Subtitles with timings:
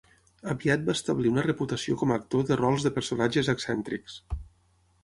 [0.53, 4.19] Aviat va establir una reputació com a actor de rols de personatges excèntrics.